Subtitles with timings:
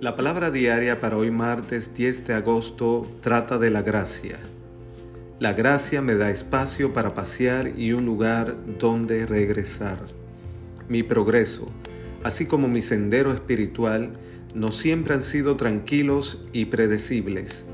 [0.00, 4.38] La palabra diaria para hoy martes 10 de agosto trata de la gracia.
[5.40, 9.98] La gracia me da espacio para pasear y un lugar donde regresar.
[10.88, 11.72] Mi progreso,
[12.22, 14.12] así como mi sendero espiritual,
[14.54, 17.64] no siempre han sido tranquilos y predecibles.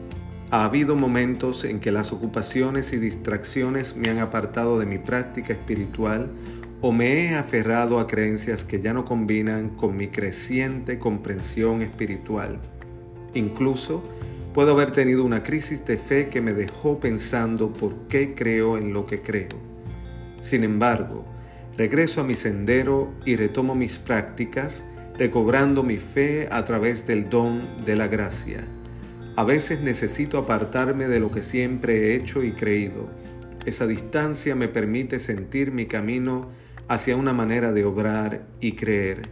[0.50, 5.52] Ha habido momentos en que las ocupaciones y distracciones me han apartado de mi práctica
[5.52, 6.30] espiritual
[6.80, 12.60] o me he aferrado a creencias que ya no combinan con mi creciente comprensión espiritual.
[13.34, 14.02] Incluso
[14.52, 18.92] puedo haber tenido una crisis de fe que me dejó pensando por qué creo en
[18.92, 19.58] lo que creo.
[20.40, 21.24] Sin embargo,
[21.76, 24.84] regreso a mi sendero y retomo mis prácticas,
[25.18, 28.64] recobrando mi fe a través del don de la gracia.
[29.36, 33.08] A veces necesito apartarme de lo que siempre he hecho y creído.
[33.64, 36.50] Esa distancia me permite sentir mi camino
[36.88, 39.22] hacia una manera de obrar y creer.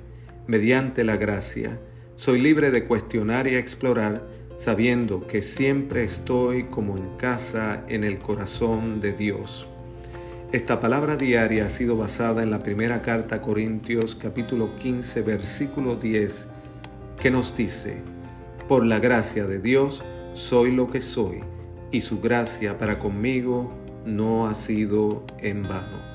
[0.47, 1.79] Mediante la gracia,
[2.17, 8.19] soy libre de cuestionar y explorar, sabiendo que siempre estoy como en casa en el
[8.19, 9.69] corazón de Dios.
[10.53, 15.97] Esta palabra diaria ha sido basada en la primera carta a Corintios capítulo 15 versículo
[15.97, 16.47] 10
[17.21, 17.97] que nos dice,
[18.69, 21.43] por la gracia de Dios soy lo que soy
[21.91, 23.73] y su gracia para conmigo
[24.05, 26.12] no ha sido en vano.